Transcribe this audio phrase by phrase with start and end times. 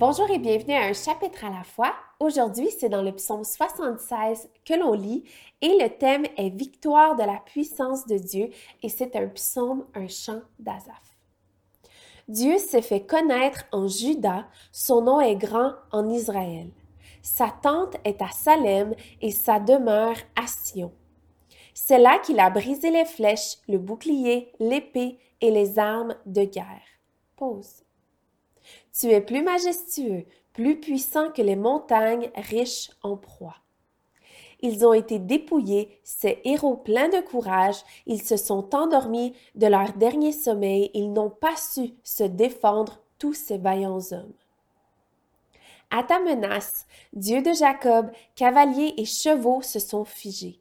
[0.00, 1.92] Bonjour et bienvenue à un chapitre à la fois.
[2.20, 5.24] Aujourd'hui, c'est dans le psaume 76 que l'on lit
[5.60, 8.48] et le thème est Victoire de la puissance de Dieu
[8.82, 11.18] et c'est un psaume, un chant d'Azaph.
[12.28, 16.70] Dieu s'est fait connaître en Juda, son nom est grand en Israël.
[17.20, 20.92] Sa tente est à Salem et sa demeure à Sion.
[21.74, 26.88] C'est là qu'il a brisé les flèches, le bouclier, l'épée et les armes de guerre.
[27.36, 27.84] Pause.
[28.98, 33.56] Tu es plus majestueux, plus puissant que les montagnes riches en proie.
[34.62, 39.94] Ils ont été dépouillés, ces héros pleins de courage, ils se sont endormis de leur
[39.94, 44.32] dernier sommeil, ils n'ont pas su se défendre, tous ces vaillants hommes.
[45.90, 50.60] À ta menace, Dieu de Jacob, cavaliers et chevaux se sont figés.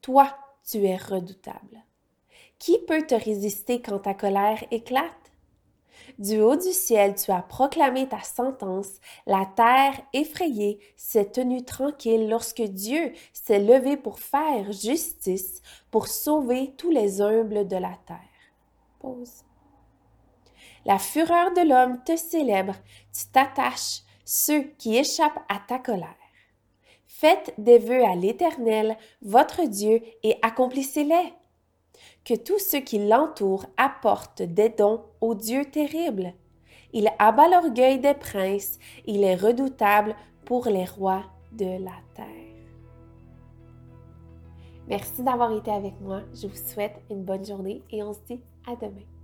[0.00, 0.36] Toi,
[0.68, 1.84] tu es redoutable.
[2.58, 5.27] Qui peut te résister quand ta colère éclate?
[6.18, 9.00] Du haut du ciel, tu as proclamé ta sentence.
[9.26, 16.74] La terre effrayée s'est tenue tranquille lorsque Dieu s'est levé pour faire justice, pour sauver
[16.76, 18.18] tous les humbles de la terre.
[18.98, 19.44] Pause.
[20.84, 22.74] La fureur de l'homme te célèbre,
[23.12, 26.14] tu t'attaches ceux qui échappent à ta colère.
[27.06, 31.32] Faites des vœux à l'Éternel, votre Dieu, et accomplissez-les
[32.24, 36.34] que tous ceux qui l'entourent apportent des dons au Dieu terrible.
[36.92, 42.26] Il abat l'orgueil des princes, il est redoutable pour les rois de la terre.
[44.88, 46.22] Merci d'avoir été avec moi.
[46.34, 49.17] Je vous souhaite une bonne journée et on se dit à demain.